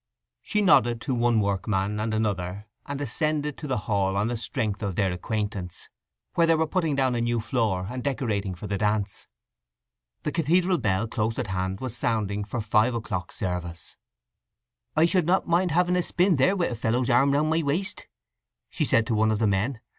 [0.41, 4.81] She nodded to one workman and another, and ascended to the hall on the strength
[4.81, 5.89] of their acquaintance,
[6.33, 9.27] where they were putting down a new floor and decorating for the dance.
[10.23, 13.95] The cathedral bell close at hand was sounding for five o'clock service.
[14.95, 18.07] "I should not mind having a spin there with a fellow's arm round my waist,"
[18.71, 19.81] she said to one of the men.